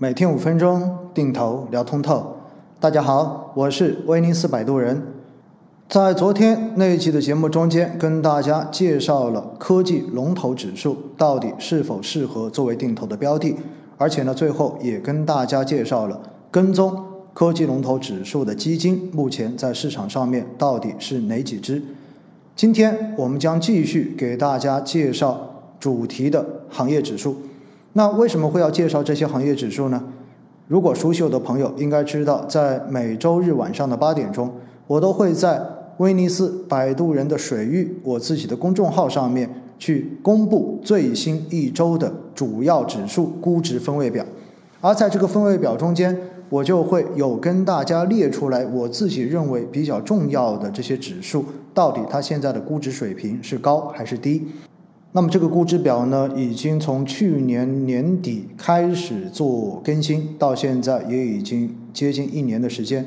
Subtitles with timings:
[0.00, 2.36] 每天五分钟，定投聊通透。
[2.78, 5.02] 大家好，我是威尼斯摆渡人。
[5.88, 13.56] 在昨天那一期的节目中间，跟大家介绍了科技龙头指数到底是否适合作为定投的标的，
[13.96, 16.20] 而且呢，最后也跟大家介绍了
[16.52, 16.96] 跟踪
[17.34, 21.82] 科技龙头指数的基金目前在市场上面到底是哪几只。
[22.54, 25.40] 今天我们将继续给大家介绍
[25.80, 27.36] 主题的行业指数。
[27.98, 30.00] 那为什么会要介绍这些行业指数呢？
[30.68, 34.52] 如果熟悉我的朋友应该知道，在每周日晚上的八点钟，
[34.86, 35.60] 我都会在
[35.96, 39.50] 威尼斯摆渡人的水域我自己的公众号上面
[39.80, 44.24] 去公布最新一周的主要指数估值分位表，
[44.80, 46.16] 而在这个分位表中间。
[46.50, 51.44] 我就会有跟大家列出来，我自己认为比较重要的这些指数，
[51.74, 54.46] 到底它现在的估值水平是高还是低？
[55.18, 63.04] 那么这个估值表呢，已经从去年年底开始做更新，到现在也已经接近一年的时间。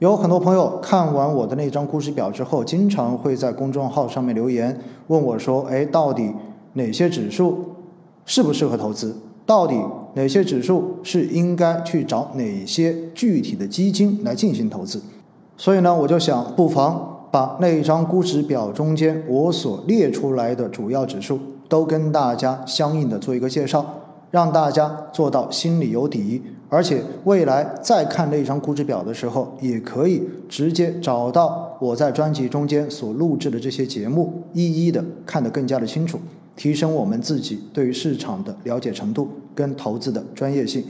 [0.00, 6.34] 有很多朋友看完我的那张估值表之后，经常会在公众号上面留言问我说：“哎，到底
[6.72, 7.64] 哪些指数
[8.24, 9.16] 适不适合投资？
[9.46, 9.76] 到底？”
[10.14, 15.00] 哪些指数是应该去找哪些具体的基金来进行投资？
[15.56, 23.84] 所以呢，我就想不妨把那一张估值表中间我所列出来的主要指数都跟大家相应的做一个介绍，
[24.30, 36.18] 让大家做到心里有底，而且未来再看那一张估值表的时候，也可以直接找到我在专辑中间所录制的这些节目，一一的看得更加的清楚。
[36.56, 40.82] 提升我们自己对于市场的了解程度跟投资的专业性。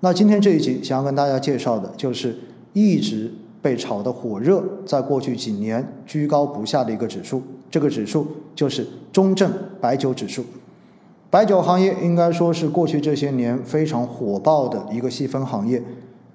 [0.00, 2.36] 那今天这一集想要跟大家介绍的就是
[2.72, 3.32] 一直
[3.66, 10.44] 被炒得火热，在过去几年居高不下的一个指数，这个指数就是中证白酒指数。
[11.28, 15.82] 白酒行业应该说是过去这些年非常火爆的一个细分行业，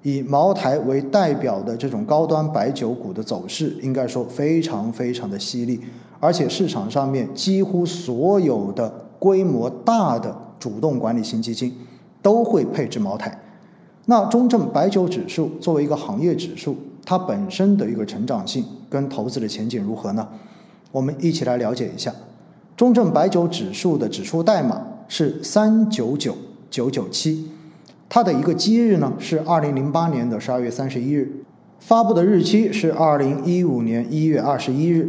[0.02, 5.80] 以茅台为代表的这种高端白酒股的走势，应该说非常非常的犀利。
[6.20, 11.74] 而且市场上面几乎所有的规模大的主动管理型基金
[12.20, 13.40] 都会配置茅台。
[14.04, 20.28] 那中证白酒指数作为一个行业指数，它本身的一个成长性跟投资的前景如何呢？
[20.90, 22.12] 我们一起来了解一下。
[22.76, 26.34] 中证白酒指数的指数代码是三九九
[26.70, 27.50] 九九七，
[28.08, 31.44] 它的一个基日呢是二零零八年的十二月三十一日，
[31.78, 35.08] 发布的日期是二零一五年一月二十一日。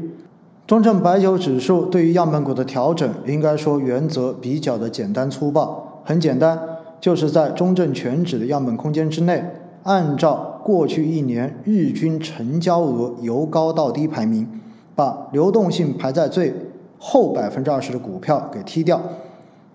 [0.65, 6.57] 中证白酒指数对于样本股的调整，应该说原则比较的简单粗暴，很简单，
[7.01, 9.43] 就是在中证全指的样本空间之内，
[9.83, 14.47] 按照过去一年日均成交额由高到低排名，
[14.95, 16.53] 把流动性排在最
[16.97, 19.01] 后百分之二十的股票给踢掉，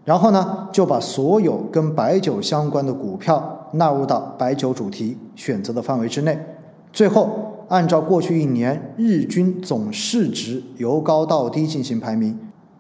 [0.05, 6.39] 然后呢，就把所有跟白酒相关的股票纳入到白酒主题选择的范围之内，
[6.93, 7.29] 最后。
[7.69, 12.35] 按照过去一年日均总市值由高到低进行排名，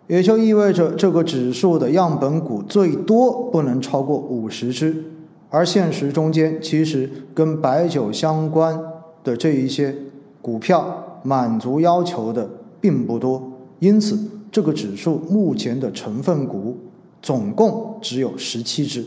[0.06, 5.04] 也就意味着这个指数的样本股最多不能超过五十只，
[5.50, 8.78] 而现实中间其实跟白酒相关
[9.24, 9.94] 的这一些
[10.42, 12.48] 股票满足要求的
[12.80, 13.42] 并不多，
[13.78, 14.18] 因此
[14.50, 16.76] 这个指数目前的成分股
[17.20, 19.04] 总共只有十七只，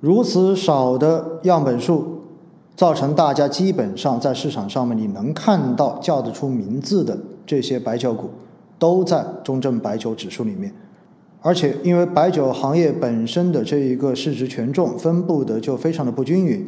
[0.00, 2.18] 如此少的样本数。
[2.74, 7.16] 造成大家基本上在市场上面你能看到叫得出名字的
[7.46, 8.30] 这些白酒股，
[8.78, 10.72] 都在中证白酒指数里面，
[11.42, 16.66] 而且因为白酒行业本身的这一个市值权重分布的就非常的不均匀，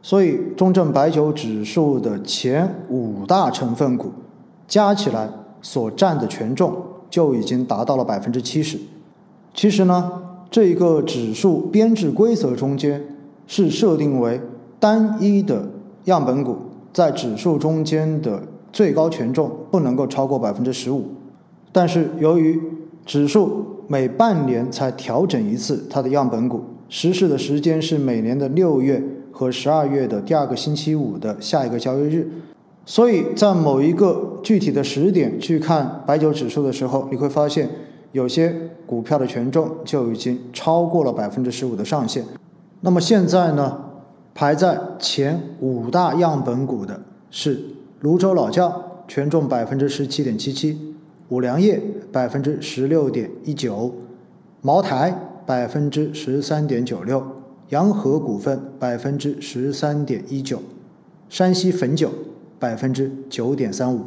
[0.00, 4.12] 所以中证白酒指数的前五大成分股
[4.66, 5.28] 加起来
[5.60, 6.74] 所占的权重
[7.10, 8.78] 就已经达到了百分之七十。
[9.52, 13.04] 其实呢，这一个指数编制规则中间
[13.46, 14.40] 是设定为。
[14.80, 15.66] 单一的
[16.04, 16.58] 样本股
[16.92, 21.06] 在指数中间的最高权重不能够超过百分之十五，
[21.72, 22.60] 但是由于
[23.06, 32.30] 指数每半年才调整一次它的样本股，实施的时间是每年的六月和十二月的第二个星期五的下一个交易日，
[32.86, 37.68] 所以在某一个具体的时点去看白酒指数的时候，你会发现
[38.12, 38.54] 有些
[38.86, 42.24] 股票的权重就已经超过了百分之十五的上限。
[42.80, 43.80] 那么现在呢？
[44.36, 47.00] 排在前五大样本股的
[47.30, 47.64] 是
[48.00, 50.74] 泸州老窖，权重百分之十七点七七；
[51.34, 51.82] 五粮液
[52.12, 53.92] 百分之十六点一九；
[54.62, 55.12] 茅台
[55.44, 57.20] 百分之十三点九六；
[57.70, 60.58] 洋河股份百分之十三点一九；
[61.28, 62.08] 山西汾酒
[62.60, 64.02] 百分之九点三五。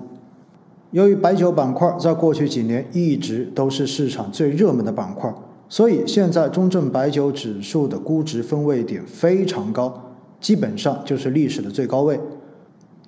[0.91, 5.29] 由于白酒板块在过去几年一直都是市场最热门的板块，
[5.67, 12.17] 所以现在中证白酒指数的估值分位点非常高，基本上就是历史的最高位。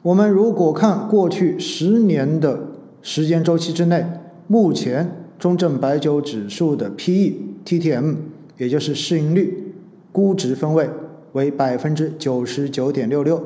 [0.01, 2.59] 我们如果看过去十年的
[3.01, 4.05] 时间周期之内，
[4.47, 8.15] 目前中证白酒指数的 P/E-TTM，
[8.57, 9.73] 也就是市盈率
[10.11, 10.89] 估值分位
[11.33, 13.41] 为百分之九十九点六六，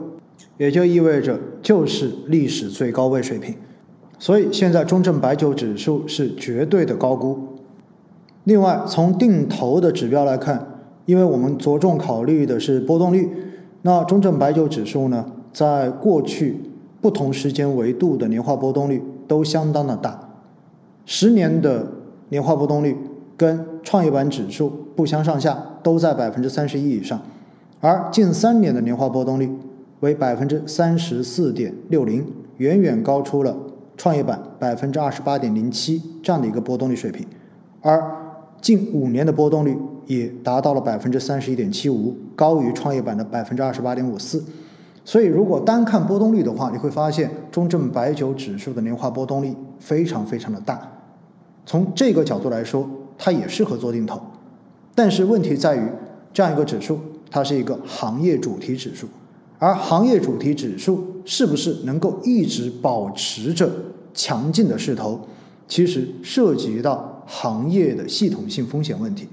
[0.57, 3.53] 也就意味着就是历史最高位水平。
[4.17, 7.38] 所以现在中证白酒指数是绝对的高估。
[8.45, 13.29] 另外，从定投的指标来看，因为我们着重考虑的是波动率，
[13.83, 16.57] 那中证白酒指数呢，在过去
[17.01, 20.29] 不同时间维度的年化波动率都相当的大。
[21.05, 21.87] 十年的
[22.29, 22.97] 年化波动率
[23.35, 27.21] 跟创业板指数不相上下，都在百分之三十一以上，
[27.79, 29.51] 而近三年的年化波动率
[29.99, 32.25] 为百分之三十四点六零，
[32.57, 33.55] 远远高出了
[33.97, 37.25] 创业板百分之二十八点零七这样的一个波动率水平，
[37.81, 38.01] 而。
[38.61, 44.41] 近五年的波动率也达到了百分之三十一点七五，高于创业板的百分之二十八点五四。
[45.05, 50.81] 所以，如果单看波动率的话，你会发现中证白酒指数的年化波动率非常非常的大。
[51.65, 54.21] 从这个角度来说，它也适合做定投。
[54.95, 55.88] 但是问题在于，
[56.33, 59.07] 这样一个指数，它是一个行业主题指数，
[59.59, 63.69] 而行业主题指数是不是能够一直保持着
[64.13, 65.19] 强劲的势头，
[65.67, 67.11] 其实涉及到。
[67.25, 69.29] 行业的系统性风险问题，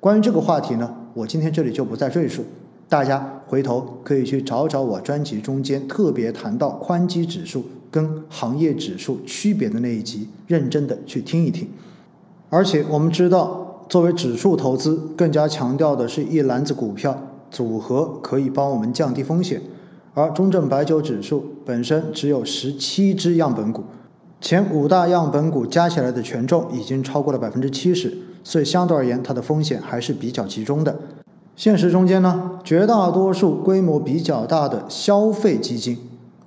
[0.00, 2.42] 关于这个话题呢，我今天这里就不再赘述，
[2.88, 11.68] 大家回头可以去找找我专辑中间特别谈到宽基指数跟行业指数区别的那一集，认真的去听一听。
[12.50, 17.18] 而且我们知道，作为指数投资，更加强调的是一篮子股票
[17.50, 19.60] 组合可以帮我们降低风险，
[20.12, 23.82] 而中证白酒指数本身只有十七只样本股。
[24.40, 30.94] 前五大样本股加起来的权重已经超过了百分之七十，所以相对而言，它的风险还是比较集中的。
[31.56, 35.96] 现实中间呢，绝大多数规模比较大的消费基金，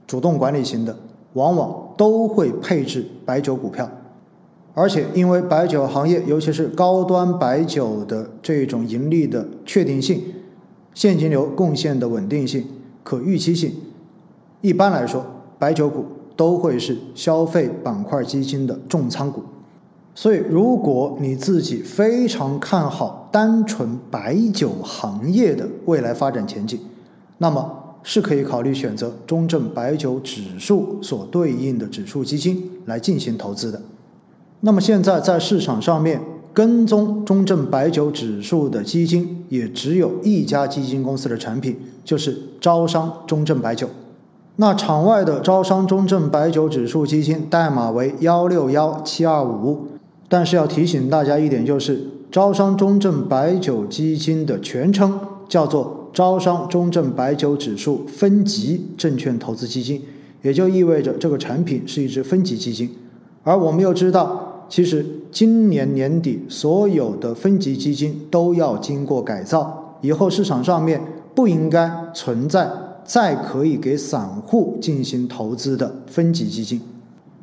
[0.06, 0.96] 主动管理型的，
[1.34, 3.90] 往往都会配置白酒股票，
[4.74, 10.22] 而且因为白酒行业，尤其是高端白酒的这种盈利的确定性、
[10.94, 12.66] 现金流贡献的稳定性、
[13.04, 13.72] 可预期性，
[14.62, 15.26] 一般来说，
[15.58, 16.06] 白酒股。
[16.38, 19.42] 都会是消费板块基金的重仓股，
[20.18, 26.80] 所以如果你自己非常看好单纯白酒行业的未来发展前景，
[27.38, 27.72] 那么
[28.02, 33.80] 是可以考虑选择中证白酒指数所对应的指数基金来进行投资的。
[34.62, 36.20] 那么现在在市场上面
[36.52, 43.88] 跟踪中证白酒指数的基金也只有一家基金公司的产品，就是招商中证白酒。
[44.56, 49.86] 那场外的招商中证白酒指数基金代码为幺六幺七二五，
[50.30, 52.00] 但是要提醒大家一点，就是
[52.32, 60.02] 招商中证白酒基金的全称叫做招商中证白酒指数分级证券投资基金，
[60.42, 62.90] 也就意味着这个产品是一只分级基金。
[63.44, 71.02] 而我们又知道，其实今年年底所有的分级基金都要经过改造，以后市场上面
[71.34, 72.70] 不应该存在。
[73.08, 76.82] 再可以给散户进行投资的分级基金，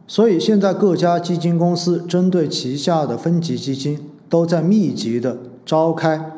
[0.07, 3.99] 所以现在各家基金公司针对旗下的分级基金
[4.29, 6.33] 都在密集的召开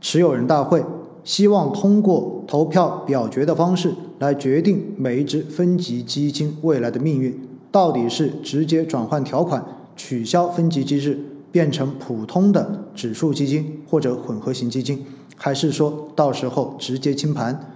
[0.00, 0.84] 持有人大会，
[1.24, 7.40] 希望通过投票表决的方式来决定每一只分级基金未来的命运，
[7.72, 9.64] 到底是直接转换条款
[9.96, 11.18] 取消分级机制，
[11.50, 15.04] 变成普通的指数基金或者混合型基金，
[15.36, 17.74] 还是说到时候直接清盘？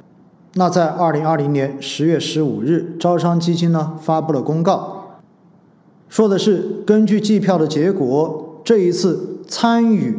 [0.54, 5.03] 那在二零二零年十月十五日，招商基金呢发布了公告，
[6.08, 10.16] 说的是根据计票的结果，这一次参与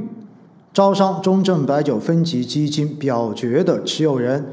[0.73, 4.45] 招商中证白酒分级基金表决的持有人，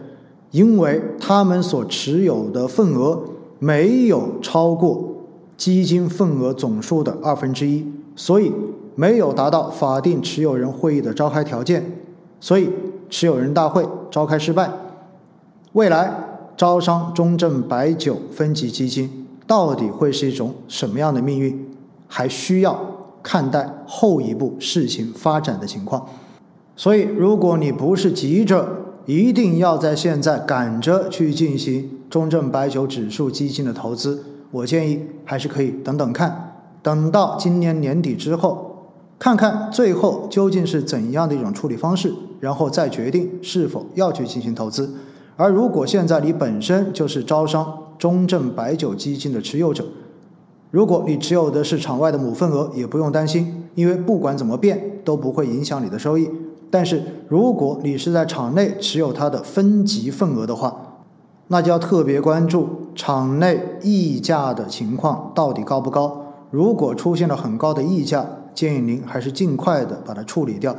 [0.53, 3.21] 因为他们所持有的份额
[3.59, 5.15] 没有超过
[5.57, 7.85] 基金份额总数的二分之一，
[8.15, 8.53] 所以
[8.95, 11.85] 没有达到法定持有人会议的召开条件，
[12.39, 12.69] 所以
[13.11, 14.71] 持有人大会召开失败。
[15.73, 16.15] 未来
[16.57, 21.67] 招商中证白酒分级基金到底会是一种什么样的命运，
[22.07, 22.79] 还需要
[23.23, 26.07] 看待后一步事情发展的情况。
[26.77, 28.67] 所以，如果你不是急着
[29.05, 38.87] 一定要在现在赶着去进行中证白酒指数基金的投资，我建议还是可以等等看，等到今年年底之后，
[39.19, 44.95] 看看最后究竟是怎样的一种处理方式，然后再决定是否要去进行投资。
[45.37, 49.85] 而如果现在你本身就是招商中证白酒基金的持有者，
[50.73, 56.29] 如果你持有的是场外的母份额，也不用担心，因为不管怎么变，都不会影响你的收益。
[56.69, 60.99] 但是如果你是在场内持有它的分级份额的话，
[61.47, 66.35] 那就要特别关注场内溢价的情况到底高不高。
[66.51, 70.75] 如果出现了很高的溢价，建议您还是尽快的把它处理掉，